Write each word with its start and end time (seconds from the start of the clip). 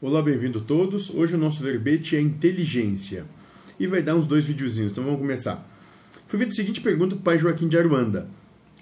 Olá, 0.00 0.22
bem-vindo 0.22 0.60
todos. 0.60 1.10
Hoje 1.10 1.34
o 1.34 1.38
nosso 1.38 1.60
verbete 1.60 2.14
é 2.14 2.20
inteligência. 2.20 3.26
E 3.80 3.86
vai 3.88 4.00
dar 4.00 4.14
uns 4.14 4.28
dois 4.28 4.46
videozinhos, 4.46 4.92
então 4.92 5.02
vamos 5.02 5.18
começar. 5.18 5.68
Foi 6.28 6.38
feita 6.38 6.52
a 6.52 6.54
seguinte 6.54 6.80
pergunta 6.80 7.16
para 7.16 7.20
o 7.20 7.24
pai 7.24 7.38
Joaquim 7.40 7.66
de 7.66 7.76
Aruanda: 7.76 8.28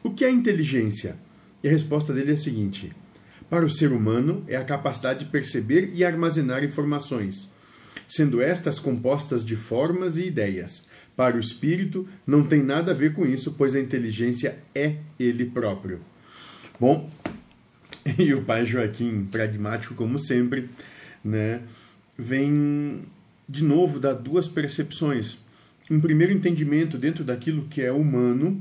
O 0.03 0.11
que 0.11 0.27
é 0.27 0.31
inteligência? 0.31 1.17
E 1.65 1.69
a 1.69 1.71
resposta 1.71 2.13
dele 2.13 2.33
é 2.33 2.35
a 2.35 2.39
seguinte: 2.39 2.93
Para 3.49 3.65
o 3.65 3.71
ser 3.71 3.93
humano, 3.93 4.45
é 4.47 4.57
a 4.57 4.65
capacidade 4.65 5.21
de 5.21 5.31
perceber 5.31 5.91
e 5.95 6.05
armazenar 6.05 6.63
informações, 6.63 7.51
sendo 8.07 8.43
estas 8.43 8.79
compostas 8.79 9.43
de 9.43 9.57
formas 9.57 10.19
e 10.19 10.27
ideias. 10.27 10.87
Para 11.17 11.39
o 11.39 11.41
espírito, 11.41 12.07
não 12.27 12.45
tem 12.45 12.63
nada 12.63 12.91
a 12.91 12.95
ver 12.95 13.15
com 13.15 13.25
isso, 13.25 13.55
pois 13.57 13.75
a 13.75 13.81
inteligência 13.81 14.59
é 14.75 14.97
ele 15.19 15.47
próprio. 15.47 15.99
Bom, 16.79 17.11
e 18.19 18.35
o 18.35 18.43
pai 18.43 18.67
Joaquim, 18.67 19.25
pragmático 19.25 19.95
como 19.95 20.19
sempre, 20.19 20.69
né, 21.27 21.63
vem 22.17 23.03
de 23.49 23.63
novo 23.63 23.99
dar 24.01 24.15
duas 24.15 24.47
percepções. 24.47 25.39
Um 25.91 26.01
primeiro 26.01 26.33
entendimento 26.33 26.99
dentro 26.99 27.25
daquilo 27.25 27.67
que 27.67 27.83
é 27.83 27.93
humano, 27.93 28.61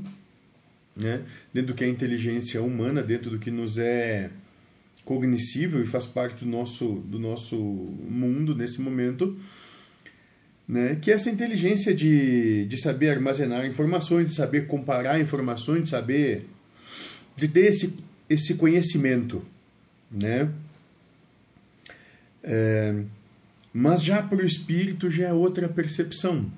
né, 0.96 1.22
dentro 1.52 1.72
do 1.72 1.76
que 1.76 1.84
é 1.84 1.88
inteligência 1.88 2.62
humana, 2.62 3.02
dentro 3.02 3.30
do 3.30 3.38
que 3.38 3.50
nos 3.50 3.78
é 3.78 4.30
cognoscível 5.04 5.82
e 5.82 5.86
faz 5.86 6.06
parte 6.06 6.44
do 6.44 6.50
nosso, 6.50 7.02
do 7.06 7.18
nosso 7.18 7.56
mundo 7.56 8.54
nesse 8.54 8.80
momento, 8.80 9.36
né, 10.66 10.96
que 10.96 11.12
é 11.12 11.14
essa 11.14 11.30
inteligência 11.30 11.94
de, 11.94 12.66
de 12.66 12.76
saber 12.76 13.10
armazenar 13.10 13.64
informações, 13.66 14.30
de 14.30 14.34
saber 14.34 14.66
comparar 14.66 15.20
informações, 15.20 15.84
de 15.84 15.90
saber 15.90 16.46
de 17.36 17.46
ter 17.46 17.66
esse 17.66 17.94
esse 18.28 18.54
conhecimento, 18.54 19.42
né? 20.10 20.50
É, 22.46 23.02
mas 23.72 24.02
já 24.02 24.22
para 24.22 24.38
o 24.38 24.46
espírito 24.46 25.10
já 25.10 25.26
é 25.26 25.32
outra 25.32 25.68
percepção. 25.68 26.50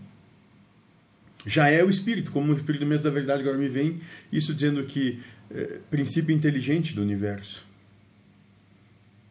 Já 1.47 1.69
é 1.69 1.83
o 1.83 1.89
espírito, 1.89 2.31
como 2.31 2.53
o 2.53 2.57
espírito 2.57 2.85
mesmo 2.85 3.05
da 3.05 3.11
verdade 3.11 3.41
agora 3.41 3.57
me 3.57 3.69
vem, 3.69 4.01
isso 4.31 4.55
dizendo 4.55 4.85
que 4.85 5.21
é, 5.51 5.79
princípio 5.91 6.35
inteligente 6.35 6.95
do 6.95 7.01
universo. 7.01 7.67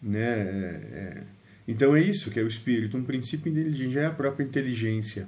Né? 0.02 0.19
É, 0.19 0.81
é, 0.91 1.23
então 1.67 1.95
é 1.95 2.02
isso 2.02 2.31
que 2.31 2.39
é 2.39 2.44
o 2.44 2.47
espírito, 2.47 2.97
um 2.97 3.03
princípio 3.03 3.52
inteligente, 3.52 3.94
já 3.94 4.02
é 4.02 4.05
a 4.08 4.11
própria 4.11 4.44
inteligência 4.44 5.27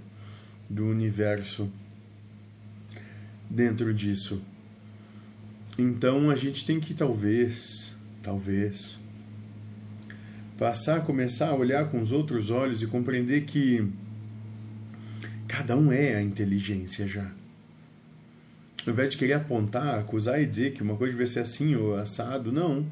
do 0.67 0.85
universo 0.85 1.71
dentro 3.49 3.93
disso. 3.93 4.41
Então 5.77 6.29
a 6.29 6.35
gente 6.35 6.65
tem 6.65 6.79
que 6.79 6.93
talvez, 6.93 7.93
talvez, 8.21 8.99
passar 10.59 10.97
a 10.97 11.01
começar 11.01 11.47
a 11.47 11.55
olhar 11.55 11.89
com 11.89 12.01
os 12.01 12.11
outros 12.11 12.51
olhos 12.51 12.83
e 12.83 12.87
compreender 12.87 13.45
que 13.45 13.89
cada 15.47 15.77
um 15.77 15.89
é 15.89 16.15
a 16.15 16.21
inteligência 16.21 17.07
já. 17.07 17.31
Ao 18.85 18.93
invés 18.93 19.11
de 19.11 19.17
querer 19.17 19.33
apontar, 19.33 19.97
acusar 19.97 20.41
e 20.41 20.45
dizer 20.45 20.73
que 20.73 20.83
uma 20.83 20.97
coisa 20.97 21.17
deve 21.17 21.29
ser 21.29 21.39
assim 21.39 21.75
ou 21.75 21.95
assado, 21.95 22.51
não. 22.51 22.85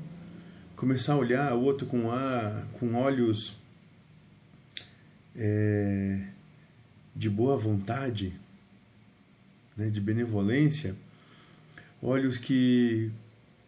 Começar 0.78 1.14
a 1.14 1.18
olhar 1.18 1.54
o 1.56 1.62
outro 1.62 1.86
com, 1.86 2.10
a, 2.10 2.64
com 2.80 2.94
olhos 2.94 3.58
é, 5.36 6.22
de 7.14 7.30
boa 7.30 7.58
vontade, 7.58 8.34
né, 9.76 9.90
de 9.90 10.00
benevolência 10.00 10.96
olhos 12.02 12.38
que 12.38 13.12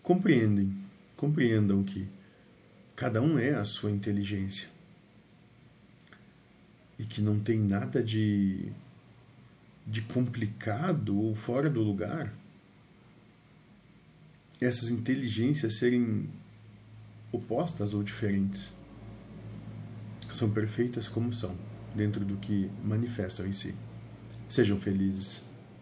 compreendem, 0.03 0.73
compreendam 1.15 1.83
que 1.83 2.07
cada 2.99 3.21
um 3.21 3.39
é 3.39 3.53
a 3.53 3.63
sua 3.63 3.89
inteligência. 3.89 4.67
E 6.99 7.05
que 7.05 7.21
não 7.21 7.39
tem 7.39 7.57
nada 7.57 8.03
de 8.03 8.73
de 9.87 10.01
complicado 10.01 11.17
ou 11.17 11.33
fora 11.33 11.69
do 11.69 11.81
lugar. 11.81 12.31
Essas 14.59 14.89
inteligências 14.89 15.77
serem 15.77 16.29
opostas 17.31 17.93
ou 17.93 18.03
diferentes 18.03 18.71
são 20.29 20.51
perfeitas 20.51 21.07
como 21.07 21.31
são 21.31 21.55
dentro 21.95 22.25
do 22.25 22.35
que 22.35 22.69
manifestam 22.83 23.47
em 23.47 23.53
si. 23.53 23.73
Sejam 24.49 24.77
felizes 24.77 25.41